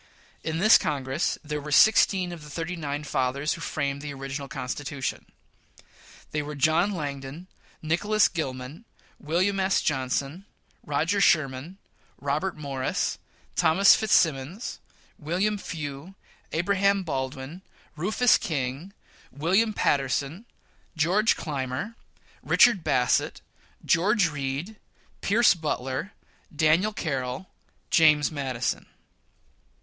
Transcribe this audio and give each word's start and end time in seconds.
In 0.43 0.57
this 0.57 0.79
Congress 0.79 1.37
there 1.43 1.61
were 1.61 1.71
sixteen 1.71 2.31
of 2.31 2.41
the 2.41 2.49
thirty 2.49 2.75
nine 2.75 3.03
fathers 3.03 3.53
who 3.53 3.61
framed 3.61 4.01
the 4.01 4.15
original 4.15 4.47
Constitution. 4.47 5.27
They 6.31 6.41
were 6.41 6.55
John 6.55 6.89
Langdon, 6.89 7.45
Nicholas 7.83 8.27
Gilman, 8.27 8.85
Wm. 9.19 9.59
S. 9.59 9.79
Johnnson, 9.79 10.45
Roger 10.83 11.21
Sherman, 11.21 11.77
Robert 12.19 12.57
Morris, 12.57 13.19
Thos. 13.55 13.93
Fitzsimmons, 13.93 14.79
William 15.19 15.59
Few, 15.59 16.15
Abraham 16.51 17.03
Baldwin, 17.03 17.61
Rufus 17.95 18.39
King, 18.39 18.93
William 19.31 19.71
Paterson, 19.71 20.45
George 20.97 21.37
Claimer, 21.37 21.93
Richard 22.41 22.83
Bassett, 22.83 23.41
George 23.85 24.29
Read, 24.29 24.77
Pierce 25.21 25.53
Butler, 25.53 26.13
Daniel 26.55 26.91
Carroll, 26.91 27.51
James 27.91 28.31
Madison. 28.31 28.87